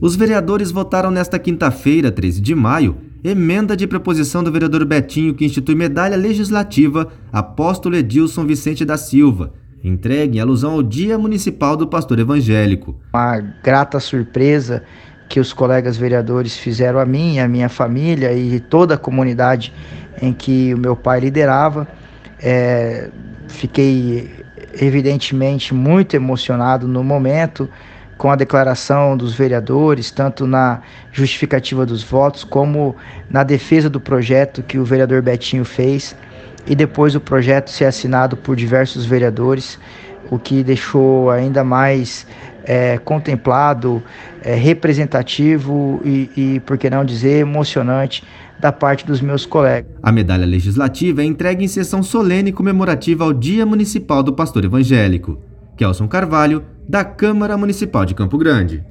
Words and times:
Os 0.00 0.14
vereadores 0.14 0.70
votaram 0.70 1.10
nesta 1.10 1.40
quinta-feira, 1.40 2.12
13 2.12 2.40
de 2.40 2.54
maio, 2.54 2.98
emenda 3.24 3.76
de 3.76 3.84
proposição 3.84 4.44
do 4.44 4.52
vereador 4.52 4.84
Betinho 4.84 5.34
que 5.34 5.44
institui 5.44 5.74
medalha 5.74 6.16
legislativa 6.16 7.08
Apóstolo 7.32 7.96
Edilson 7.96 8.46
Vicente 8.46 8.84
da 8.84 8.96
Silva, 8.96 9.52
entregue 9.82 10.38
em 10.38 10.40
alusão 10.40 10.74
ao 10.74 10.84
Dia 10.84 11.18
Municipal 11.18 11.76
do 11.76 11.88
Pastor 11.88 12.20
Evangélico. 12.20 12.94
Uma 13.12 13.38
grata 13.38 13.98
surpresa 13.98 14.84
que 15.28 15.40
os 15.40 15.52
colegas 15.52 15.96
vereadores 15.96 16.56
fizeram 16.56 17.00
a 17.00 17.04
mim, 17.04 17.40
a 17.40 17.48
minha 17.48 17.68
família 17.68 18.32
e 18.32 18.60
toda 18.60 18.94
a 18.94 18.98
comunidade 18.98 19.74
em 20.22 20.32
que 20.32 20.72
o 20.74 20.78
meu 20.78 20.94
pai 20.94 21.18
liderava. 21.18 21.88
É, 22.40 23.10
fiquei 23.48 24.30
evidentemente 24.80 25.74
muito 25.74 26.14
emocionado 26.14 26.86
no 26.86 27.02
momento 27.02 27.68
com 28.18 28.30
a 28.30 28.36
declaração 28.36 29.16
dos 29.16 29.32
vereadores, 29.32 30.10
tanto 30.10 30.46
na 30.46 30.80
justificativa 31.12 31.86
dos 31.86 32.02
votos, 32.02 32.42
como 32.42 32.96
na 33.30 33.44
defesa 33.44 33.88
do 33.88 34.00
projeto 34.00 34.62
que 34.62 34.76
o 34.76 34.84
vereador 34.84 35.22
Betinho 35.22 35.64
fez, 35.64 36.16
e 36.66 36.74
depois 36.74 37.14
o 37.14 37.20
projeto 37.20 37.70
ser 37.70 37.84
assinado 37.84 38.36
por 38.36 38.56
diversos 38.56 39.06
vereadores, 39.06 39.78
o 40.30 40.38
que 40.38 40.64
deixou 40.64 41.30
ainda 41.30 41.62
mais 41.62 42.26
é, 42.64 42.98
contemplado, 42.98 44.02
é, 44.42 44.54
representativo 44.54 46.02
e, 46.04 46.30
e, 46.36 46.60
por 46.60 46.76
que 46.76 46.90
não 46.90 47.04
dizer, 47.04 47.38
emocionante 47.38 48.22
da 48.58 48.72
parte 48.72 49.06
dos 49.06 49.20
meus 49.20 49.46
colegas. 49.46 49.90
A 50.02 50.10
medalha 50.10 50.44
legislativa 50.44 51.22
é 51.22 51.24
entregue 51.24 51.64
em 51.64 51.68
sessão 51.68 52.02
solene 52.02 52.52
comemorativa 52.52 53.24
ao 53.24 53.32
Dia 53.32 53.64
Municipal 53.64 54.22
do 54.22 54.32
Pastor 54.32 54.64
Evangélico. 54.64 55.47
Kelson 55.78 56.08
Carvalho, 56.08 56.64
da 56.88 57.04
Câmara 57.04 57.56
Municipal 57.56 58.04
de 58.04 58.12
Campo 58.12 58.36
Grande. 58.36 58.84